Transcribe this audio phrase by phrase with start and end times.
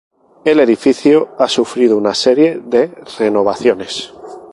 [0.45, 4.11] El edificio ha sufrido una serie de renovaciones.